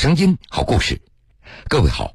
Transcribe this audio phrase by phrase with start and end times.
[0.00, 0.98] 声音，好故事。
[1.68, 2.14] 各位好，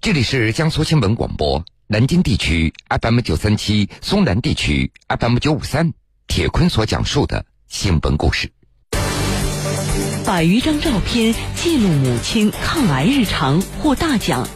[0.00, 5.92] 这里是江苏新闻广播南京地区 FM 九三七，松南地区 FM 九五三。
[6.26, 8.50] 铁坤所讲述的新闻故事。
[10.24, 14.48] 百余张照片记录母亲抗癌日常获大奖，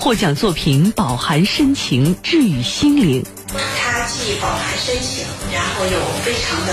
[0.00, 3.24] 获奖作品饱含深情，治愈心灵。
[3.54, 6.72] 它既饱含深情，然后又非常的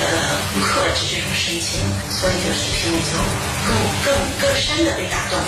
[0.00, 0.04] 呃
[0.60, 1.80] 克制这种深情，
[2.10, 3.12] 所以就是评委就
[3.66, 3.70] 更
[4.04, 5.42] 更更深的被打动了。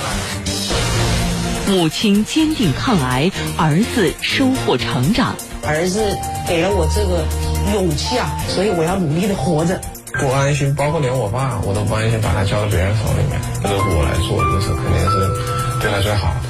[1.66, 5.34] 母亲坚定抗癌，儿子收获成长。
[5.66, 5.98] 儿子
[6.46, 7.24] 给了我这个
[7.72, 9.80] 勇气啊，所以我要努力的活着。
[10.20, 13.40] 不安心，包括连我爸我都不安心把他交到别人手里面。
[13.62, 16.42] 这个我来做，这是肯定是对他最好的。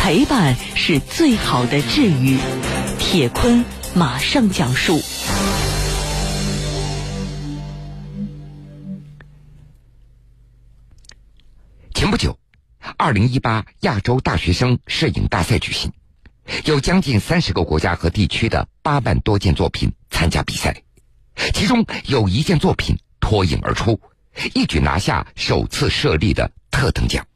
[0.00, 2.38] 陪伴是最好的治愈。
[3.12, 3.62] 铁坤
[3.94, 4.98] 马上讲述。
[11.92, 12.38] 前不久，
[12.96, 15.92] 二零一八亚洲大学生摄影大赛举行，
[16.64, 20.82] 有将近三十个国家和地区的八万多件作品参加比赛，
[21.52, 24.00] 其中有一件作品脱颖而出，
[24.54, 27.26] 一举拿下首次设立的特等奖。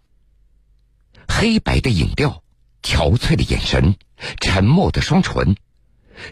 [1.29, 2.43] 黑白的影调，
[2.83, 3.95] 憔悴的眼神，
[4.41, 5.55] 沉默的双唇，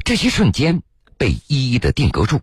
[0.05, 0.83] 这些瞬间
[1.19, 2.41] 被一一的定格住。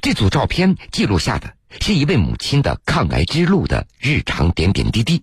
[0.00, 5.22] 这组照片记录下的是一位母亲的抗癌之路的日常点点滴滴。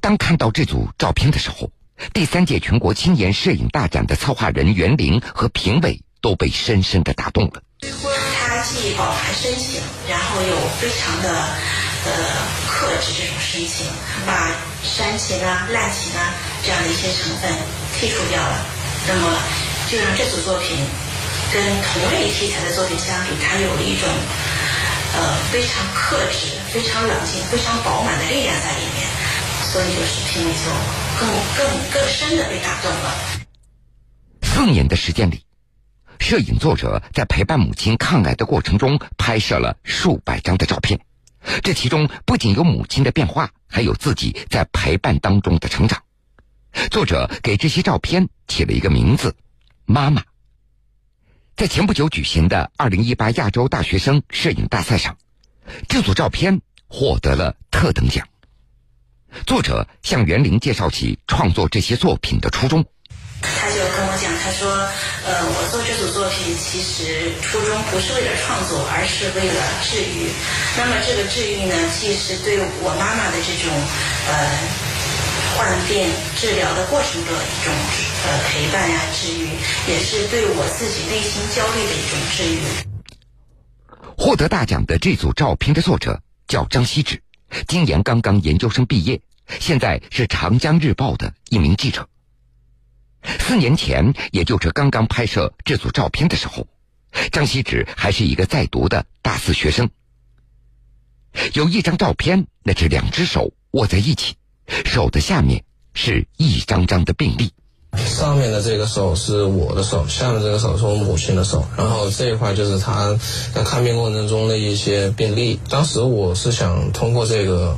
[0.00, 1.70] 当看到这组照片的时候，
[2.12, 7.62] 第三届全国青年摄影大展的策划人袁玲和评委都被深深的打动了。
[7.80, 11.28] 他既饱含深情，然后又非常的
[12.06, 12.12] 呃
[12.68, 13.86] 克制这种深情，
[14.24, 14.50] 把
[14.82, 17.50] 煽情啊、滥情啊这样的一些成分
[17.98, 18.64] 剔除掉了，
[19.08, 19.38] 那么
[19.92, 20.74] 就让这组作品
[21.52, 24.08] 跟同类题材的作品相比，它有了一种
[25.12, 29.06] 呃非常克制、非常冷静、非常饱满的力量在里面，
[29.70, 30.70] 所以就是评委就
[31.20, 33.14] 更更更深的被打动了。
[34.40, 35.44] 四年的时间里，
[36.18, 40.98] 摄影作者在陪伴母亲抗癌的过程中拍摄了数百张的照片，
[41.62, 46.02] 这其中不仅有母亲的变化，还有自己在陪伴当中的成长。
[46.90, 49.36] 作者给这些照片起了一个名字——
[49.84, 50.22] 妈妈。
[51.56, 55.16] 在前不久举行的二零一八亚洲大学生摄影大赛上，
[55.88, 58.26] 这组照片获得了特等奖。
[59.46, 62.84] 作者向袁玲介绍起创作这些作品的初衷。
[63.42, 64.70] 他就跟我讲，他说
[65.26, 70.30] ：“呃，我做这组作品其实初衷不是为了创作，而是为了治愈。
[70.78, 73.66] 那么这个治愈呢，既是对我妈妈的这种
[74.30, 74.32] 呃
[75.56, 77.72] 患病治疗的过程的一种
[78.26, 79.48] 呃陪伴呀、治愈，
[79.88, 82.58] 也是对我自己内心焦虑的一种治愈。”
[84.16, 87.22] 获得大奖的这组照片的作者叫张希芷，
[87.66, 89.20] 今年刚刚研究生毕业，
[89.60, 92.08] 现在是《长江日报》的一名记者。
[93.40, 96.66] 四年前，也就是刚刚拍摄这组照片的时候，
[97.30, 99.90] 张希芷还是一个在读的大四学生。
[101.54, 104.36] 有一张照片，那是两只手握在一起，
[104.68, 105.64] 手的下面
[105.94, 107.52] 是一张张的病历。
[108.06, 113.14] 上面的这个手是我的手，下面这个手是我母亲的手，然后这一块就是她
[113.54, 115.60] 在看病过程中的一些病例。
[115.68, 117.76] 当时我是想通过这个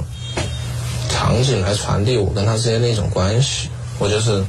[1.08, 4.44] 场景来传递我跟她之间的一种关系，我就是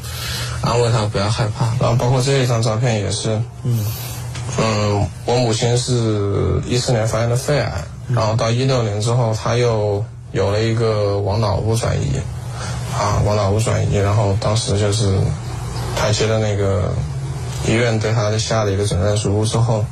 [0.61, 1.65] 安慰她不要害怕。
[1.79, 3.83] 然后包括这一张照片也是，嗯
[4.59, 12.19] 嗯，我母亲是一四年发现的肺癌，然后到一六年之后，她又有了一个往脑部转移，
[12.93, 15.19] 啊，往脑部转移，然后当时就是。
[15.97, 16.91] 他接了那个
[17.65, 19.85] 医院对他的下的一个诊断书之后，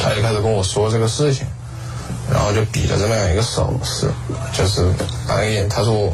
[0.00, 1.44] 他就开始跟我说这个事情，
[2.32, 4.08] 然后就比了这么样一个手势，
[4.52, 4.86] 就是
[5.26, 6.12] 打眼，他说我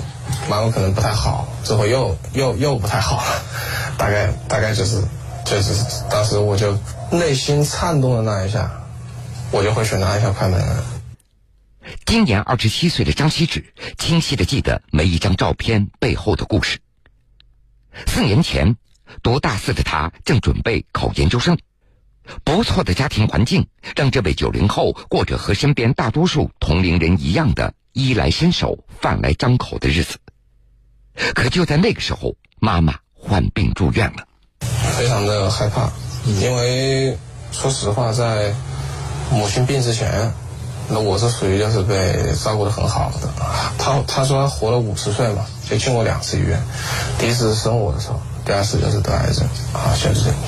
[0.49, 3.43] 妈妈可能不太好，之后又又又不太好了，
[3.99, 5.03] 大概大概就是
[5.45, 5.75] 就是
[6.09, 6.75] 当时我就
[7.11, 8.71] 内心颤动的那一下，
[9.51, 10.59] 我就会选择按下快门。
[12.05, 16.79] 今年二十七岁的张希芷清晰的记得每一张照片背后的故事。
[18.07, 18.77] 四年前，
[19.23, 21.59] 读大四的他正准备考研究生，
[22.45, 23.67] 不错的家庭环境
[23.97, 30.17] 让这位九零后过着和身边大多数同龄人一样的衣来伸手、饭来张口的日子。
[31.35, 34.27] 可就在那个时候，妈妈患病住院了，
[34.97, 35.91] 非常的害怕，
[36.25, 37.19] 因为
[37.53, 38.55] 说实话，在
[39.31, 40.33] 母亲病之前，
[40.91, 43.29] 那我是属于就是被照顾的很好的。
[43.79, 45.47] 他他说他活了五十岁嘛。
[45.69, 46.59] 就进过两次医院，
[47.19, 50.39] 第一次是生我的时候，第二次就是得癌症啊，就是这样。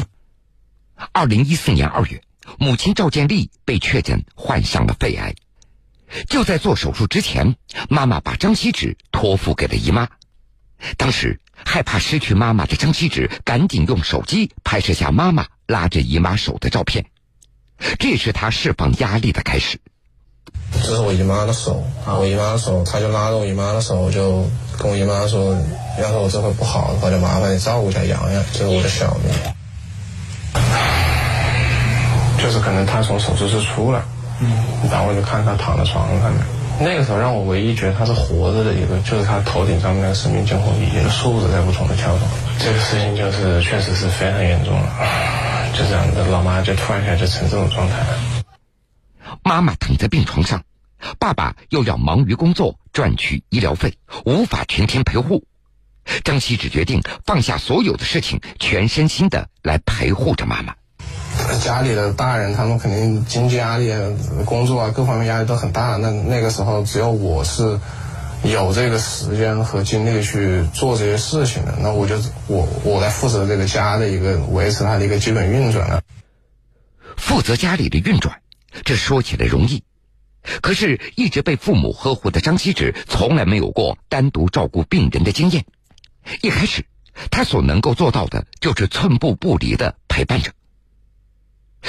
[1.12, 2.22] 二零一四年二月，
[2.58, 5.34] 母亲赵建丽被确诊患上了肺癌，
[6.26, 7.54] 就在做手术之前，
[7.90, 10.08] 妈妈把张锡纸托付给了姨妈。
[10.96, 17.04] 当时害怕失去妈妈的张锡纸，赶紧用手机拍摄下妈妈拉着姨妈手的照片。
[17.98, 19.78] 这是他释放压力的开始。
[20.82, 24.44] 这是我姨妈的手，我姨妈的手，他就拉着我姨妈的手，就
[24.78, 25.56] 跟我姨妈说
[26.00, 29.32] ：“要是我这回不好的话，就麻烦你照顾一下洋洋，这是我的小命。”
[32.42, 34.00] 就是可能他从手术室出来，
[34.40, 34.50] 嗯，
[34.90, 36.40] 然后我就看他躺在床上面。
[36.80, 42.20] 那个时候让我唯一觉得他是活着的一个，就是他头顶上面那个生命监护仪的数字在不同的跳动。
[42.58, 44.88] 这个事情就是确实是非常严重了，
[45.76, 48.39] 就这样的老妈就突然间就成这种状态了。
[49.50, 50.62] 妈妈躺在病床上，
[51.18, 55.42] 爸爸又要忙于工作赚取医疗费，无法全天陪护。
[56.22, 60.76] 张希只决定放下所有的事情，全身心的来陪护着妈妈。
[61.60, 63.92] 家里的大人，他们肯定经济压力、
[64.44, 65.96] 工作啊各方面压力都很大。
[65.96, 67.80] 那那个时候，只有我是
[68.44, 71.74] 有这个时间和精力去做这些事情的。
[71.80, 72.14] 那我就
[72.46, 76.00] 我我来负责这个家的一个维持它的一个基本运转了。
[77.16, 78.39] 负责家里的运转，
[78.84, 79.82] 这说起来容易，
[80.62, 85.64] 可是一直被父母呵护的张希芷，从来没有过单独照顾病人的经验。
[86.42, 86.84] 一开始，
[87.30, 90.52] 他所能够做到的，就是寸步不离的陪伴着。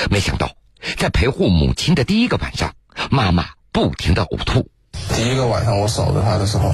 [0.09, 0.55] 没想到，
[0.97, 2.73] 在陪护母亲的第一个晚上，
[3.09, 4.69] 妈妈不停的呕吐。
[5.15, 6.73] 第一个晚上我守着她的时候，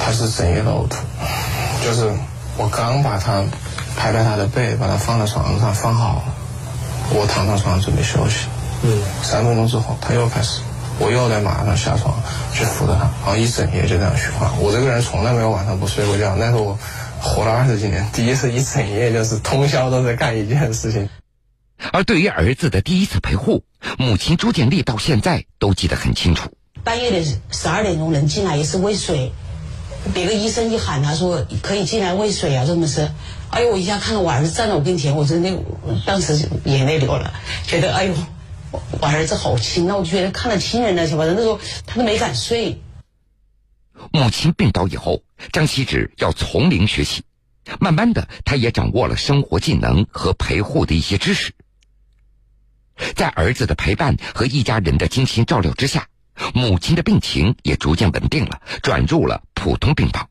[0.00, 0.96] 她是整夜的呕吐，
[1.84, 2.12] 就是
[2.56, 3.44] 我刚把她
[3.96, 6.24] 拍拍她的背，把她放在床上放好，
[7.10, 8.46] 我躺上床准备休息。
[8.84, 10.60] 嗯，三分钟之后他又开始，
[10.98, 12.20] 我又得马上下床
[12.52, 14.50] 去扶着他，然后一整夜就这样循环。
[14.60, 16.78] 我这个人从来没有晚上不睡过觉，但是我
[17.20, 21.08] 活了二十几年，第一次一整夜就是通宵都在干一件事情。
[21.92, 23.64] 而对于儿子的第一次陪护，
[23.98, 26.50] 母亲朱建丽到现在都记得很清楚。
[26.84, 29.32] 半夜的十二点钟人进来也是喂水，
[30.12, 33.08] 别个医生一喊他说可以进来喂水啊，这么是，
[33.50, 35.50] 哎呦我一下看到我儿子站在我跟前，我真的
[36.04, 37.32] 当时眼泪流了，
[37.66, 38.14] 觉得哎呦
[38.72, 41.24] 我儿子好亲啊，我就觉得看了亲人了，是吧？
[41.26, 42.80] 那时候他都没敢睡。
[44.12, 45.22] 母亲病倒以后，
[45.52, 47.22] 张希芷要从零学习，
[47.78, 51.52] 慢慢的他也掌握了生活技能和陪护的一些知识。
[53.14, 56.08] 在儿子的陪伴和一家人的精心照料之下，
[56.54, 60.28] 母亲的病情也逐渐稳定了，转入了普通病房。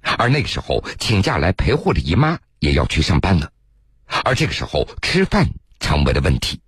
[0.00, 3.50] 而那个时候，请假来陪护的姨妈也要去上班了，
[4.24, 6.60] 而这个时候吃饭成为了问题。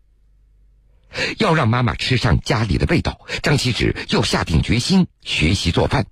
[1.38, 6.06] 要让妈妈吃上家里的味道，张希芷又下定决心学习做饭。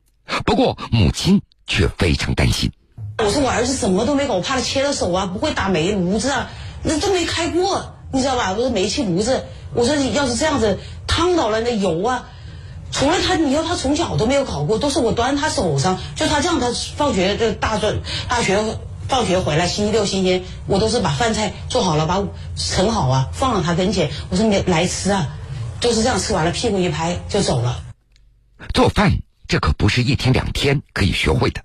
[0.44, 2.70] 不过母亲却非常担心。
[3.18, 6.50] 我说我儿子什么都没搞，我怕他切了手啊，不会打煤炉子啊，
[6.82, 7.94] 那都没开过。
[8.12, 8.52] 你知道吧？
[8.52, 12.28] 我说煤气炉子，我说你要是这样子烫到了那油啊，
[12.90, 18.62] 除了他，你要他从小都没有搞过，都是我端他手上，就他这样，他放学就大专大学
[19.08, 22.22] 放学回来，星期六星期天，我都是把饭菜做好了，把
[22.56, 25.34] 盛好啊，放到他跟前，我说你来吃啊，
[25.80, 27.82] 就是这样吃完了，屁股一拍就走了。
[28.74, 31.62] 做饭这可不是一天两天可以学会的，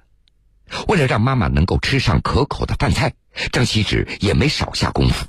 [0.88, 3.12] 为了让妈妈能够吃上可口的饭菜，
[3.52, 5.26] 张锡纸也没少下功夫。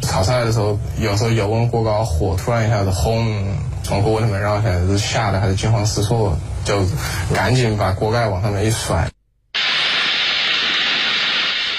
[0.00, 6.84] 炒菜的时候，有时候油温过高，火突然一下子轰从锅里面绕下来，就吓得还是惊慌失措，就
[7.32, 9.08] 赶紧把锅盖往上面一甩。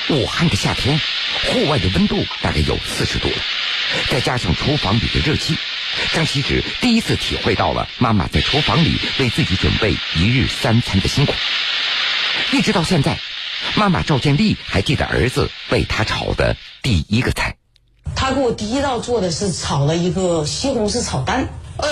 [0.09, 1.00] 武汉的夏天，
[1.50, 3.35] 户外的温度大概有四十度了，
[4.09, 5.57] 再加上厨房里的热气，
[6.13, 11.33] 张希芷第一次体会到了妈妈在厨房里为自己准备一日三餐的辛苦。
[12.51, 13.17] 一直到现在，
[13.75, 17.55] 妈妈赵建立还记得儿子为她炒的第一个菜。
[18.15, 21.88] 他给我第一道做的是炒了一个西红柿炒蛋，呃，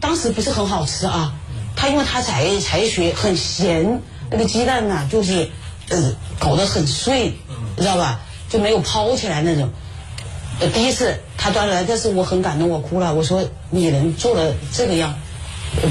[0.00, 1.34] 当时不是很好吃啊。
[1.74, 5.50] 他因为他才才学很咸，那个鸡蛋呢就是
[5.88, 7.34] 呃搞得很碎，
[7.76, 8.20] 知道吧？
[8.48, 9.70] 就没有抛起来那种。
[10.72, 13.14] 第一次他端来，但是我很感动，我哭了。
[13.14, 15.18] 我说你能做的这个样，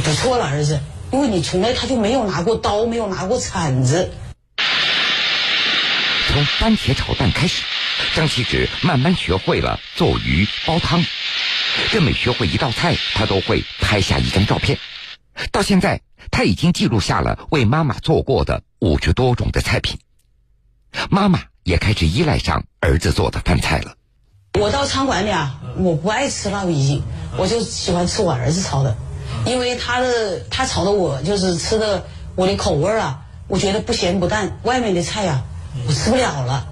[0.04, 0.80] 不错了，儿子，
[1.12, 4.12] 因为你从来他就没有拿过刀，没有拿过铲子。
[6.27, 7.63] 从番茄炒蛋开始。
[8.13, 11.04] 张希芷慢慢学会了做鱼、煲汤，
[11.92, 14.77] 这每学会一道菜，他都会拍下一张照片。
[15.51, 16.01] 到现在，
[16.32, 19.98] 他已经记录下了为妈妈做过的五十多种的菜品。
[21.10, 23.95] 妈妈也开始依赖上儿子做的饭菜了。
[24.60, 27.01] 我到餐馆里啊，我不爱吃辣，已经，
[27.38, 28.95] 我就喜欢吃我儿子炒的，
[29.48, 32.05] 因为他的他炒的我就是吃的
[32.36, 34.60] 我的口味啊，我觉得不咸不淡。
[34.63, 35.41] 外面的菜呀，
[35.88, 36.72] 我吃不了了。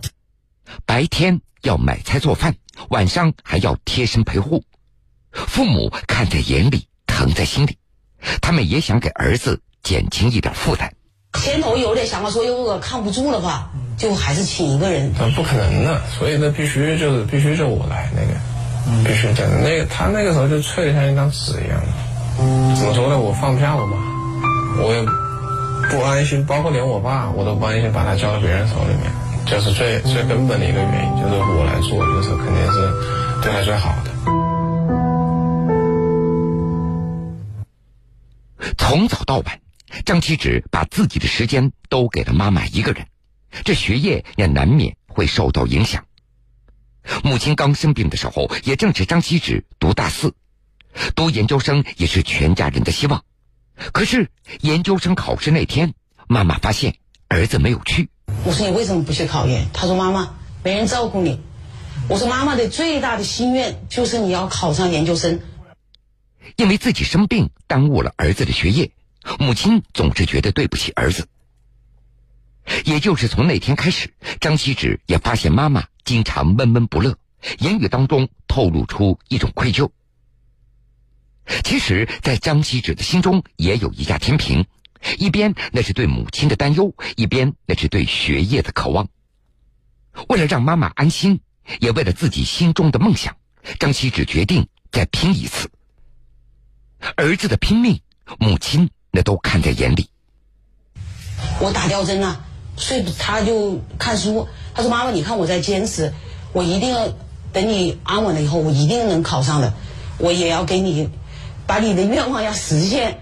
[0.86, 2.56] 白天要买菜做饭，
[2.90, 4.64] 晚上还要贴身陪护，
[5.32, 7.80] 父母看在眼里，疼在心里。
[8.42, 10.94] 他们也想给儿子减轻一点负担。
[11.34, 15.12] 前头有点想法说，如果扛不住的话，就还是请一个人。
[15.18, 19.58] 那不可能的，所以那必须就是必须就我来那个，必须真的。
[19.62, 21.80] 那个他那个时候就脆的像一张纸一样。
[22.76, 23.20] 怎么说呢？
[23.20, 23.98] 我放不下我妈，
[24.82, 25.04] 我也
[25.92, 29.12] 不安心，包括连我爸我都不安心把他交到别人手里面，
[29.46, 32.92] 就是最最根本的一个原因，就是我来做，就是肯定是
[33.44, 34.12] 对他最好的。
[38.78, 39.60] 从早到晚，
[40.06, 43.06] 张七指把自己的时间都给了妈妈一个人，
[43.64, 46.06] 这学业也难免会受到影响。
[47.24, 50.34] 母亲刚生病的时候，也正是张七指读大四。
[51.16, 53.24] 读研究生也是全家人的希望，
[53.92, 54.30] 可是
[54.62, 55.94] 研究生考试那天，
[56.28, 58.10] 妈妈发现儿子没有去。
[58.46, 59.68] 我说你为什么不去考研？
[59.74, 61.42] 他说妈妈没人照顾你。
[62.10, 65.40] 我说妈妈的最大的心愿就是你要考上研究生。
[66.58, 68.92] 因为自己生病耽误了儿子的学业，
[69.40, 71.28] 母亲总是觉得对不起儿子。
[72.86, 77.18] 也就是从那天开始，张希芷也发现妈妈经常闷闷不乐，
[77.60, 79.90] 言语当中透露出一种愧疚。
[81.64, 84.66] 其实，在张希芷的心中也有一架天平，
[85.18, 89.10] 一边那是对母亲的担忧，一边那是对学业的渴望。
[90.30, 91.42] 为了让妈妈安心，
[91.80, 93.36] 也为了自己心中的梦想，
[93.78, 95.70] 张希芷决定再拼一次。
[97.18, 98.00] 儿子的拼命，
[98.40, 100.10] 母亲那都看在眼里。
[101.60, 102.46] 我打吊针啊，
[102.78, 104.48] 睡他就看书。
[104.74, 106.14] 他说：“妈妈，你看我在坚持，
[106.52, 107.14] 我一定要
[107.52, 109.74] 等你安稳了以后，我一定能考上的，
[110.18, 111.10] 我也要给你。”
[111.66, 113.22] 把你的愿望要实现。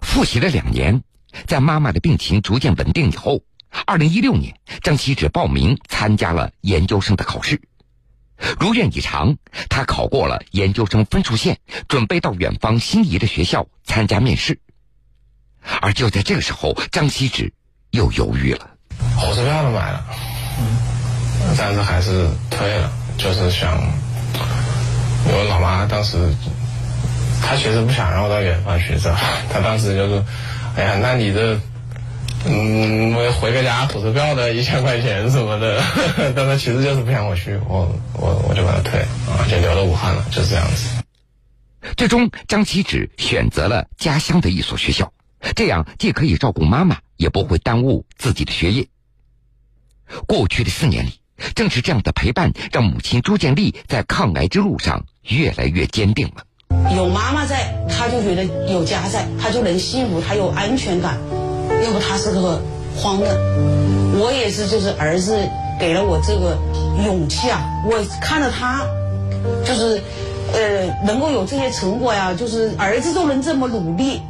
[0.00, 1.04] 复习了两年，
[1.46, 3.42] 在妈妈的病情逐渐稳定以后，
[3.86, 7.62] 二零一六年，张希芷报名参加了研究生的考试，
[8.58, 9.36] 如愿以偿，
[9.70, 14.58] 他考过了研究生分数线，准备到远方心仪的学校参加面试。
[15.80, 17.54] 而就在这个时候，张希芷
[17.92, 18.68] 又犹豫了，
[19.16, 20.04] 火车票都买了，
[21.56, 23.80] 但是还是退了，就是想，
[25.26, 26.18] 因为老妈当时。
[27.44, 29.20] 她其实不想让我到远方去，知道吧？
[29.52, 30.24] 他当时就说
[30.78, 31.58] ：“哎呀，那你这，
[32.44, 35.82] 嗯，我回个家火车票的一千块钱什么的。
[36.36, 40.88] ”但他其实就是不想我去，我我我就把他退啊，就留到武汉了，就是这样子。
[41.96, 45.12] 最终，张启只选择了家乡的一所学校，
[45.56, 48.88] 这样既可以照顾妈妈，也不会耽误自己的学业。
[50.26, 51.20] 过去的四年里，
[51.54, 56.44] 正是这样的陪伴，让母亲朱建丽在抗癌之路上越来越坚定了。
[56.96, 61.16] 有妈妈在，他就觉得有家在，他就能幸福，他有安全感。
[61.84, 62.60] 要不他是个
[62.96, 63.38] 慌的。
[64.18, 65.48] 我也是，就是儿子
[65.78, 66.58] 给了我这个
[67.04, 67.62] 勇气啊！
[67.86, 68.84] 我看着他，
[69.64, 70.02] 就是
[70.52, 74.20] 呃，能够有这些成果呀，就是儿子都能这么努力，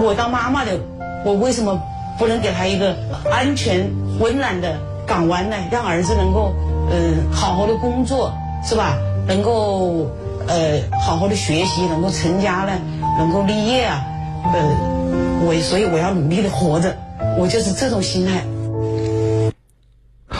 [0.00, 0.78] 我当妈妈的，
[1.24, 1.80] 我为什么
[2.18, 2.96] 不能给他一个
[3.30, 5.56] 安全、温暖的港湾呢？
[5.70, 6.54] 让儿子能够
[6.90, 8.32] 嗯好好的工作，
[8.64, 8.96] 是吧？
[9.26, 10.10] 能够。
[10.46, 12.78] 呃，好好的学习，能够成家了，
[13.16, 14.04] 能够立业啊，
[14.52, 16.94] 呃，我所以我要努力的活着，
[17.38, 18.44] 我就是这种心态。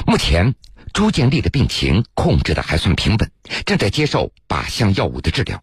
[0.07, 0.55] 目前
[0.93, 3.31] 朱建立的病情控制的还算平稳，
[3.65, 5.63] 正在接受靶向药物的治疗，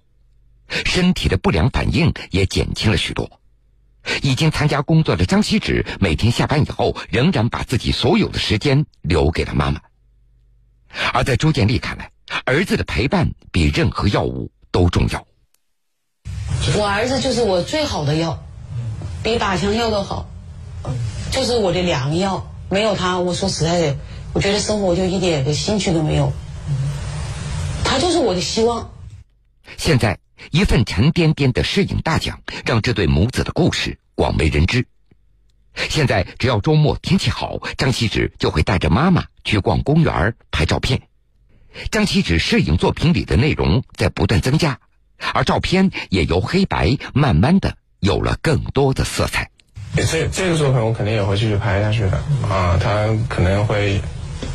[0.67, 3.29] 身体的不良反应也减轻了许多。
[4.21, 9.79] 已经参加工作的张希芷，每天下班以后，仍然把自己所有的时间留给了妈妈。
[11.13, 12.11] 而在朱建立看来，
[12.45, 15.25] 儿子的陪伴比任何药物都重要。
[16.77, 18.43] 我儿子就是我最好的药，
[19.23, 20.27] 比靶向药都好，
[21.31, 22.47] 就是我的良药。
[22.69, 23.97] 没有他，我说实在的，
[24.33, 26.31] 我觉得生活就一点的兴趣都没有。
[27.83, 28.89] 他就是我的希望。
[29.77, 30.17] 现在，
[30.49, 34.85] 一份沉甸甸的摄影大奖让这对母子的故事广为人知。
[35.75, 41.01] 现在，只要周末天气好，张希芷就会带着妈妈去逛公园拍照片。
[41.89, 44.79] 张希芷摄影作品里的内容在不断增加，
[45.33, 49.49] 而照片也由黑白慢慢的有了更多的色彩。
[49.95, 54.01] 这这个作品我肯定也会继续拍下去的啊，他可能会，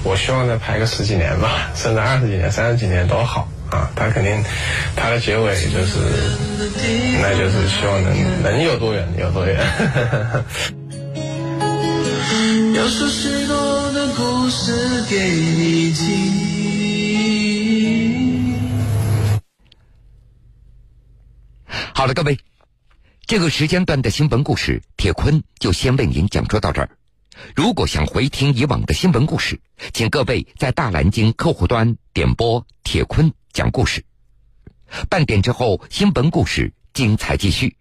[0.02, 3.90] 我希望再拍个十几年吧，甚至二十几年、三十几年都好啊。
[3.94, 4.42] 他肯定，
[4.94, 5.98] 他的结尾就是，
[7.22, 9.56] 那就是希望能能有多远有多远。
[12.74, 16.06] 要说许多的故事给你听。
[21.94, 22.38] 好了，各位，
[23.26, 26.90] 这个时间段的新闻故事，铁坤就先为您讲述到这儿。
[27.54, 29.58] 如果想回听以往的新闻故事，
[29.92, 34.04] 请各位在大蓝鲸客户端点播“铁坤讲故事”。
[35.08, 37.74] 半点之后，新闻故事精彩继续。